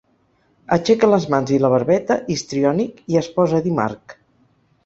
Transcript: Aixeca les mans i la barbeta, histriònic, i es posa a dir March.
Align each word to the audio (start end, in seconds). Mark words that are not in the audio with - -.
Aixeca 0.77 1.09
les 1.11 1.27
mans 1.33 1.53
i 1.57 1.59
la 1.65 1.71
barbeta, 1.75 2.17
histriònic, 2.37 3.07
i 3.15 3.21
es 3.23 3.33
posa 3.39 3.61
a 3.63 3.67
dir 3.69 3.75
March. 3.83 4.21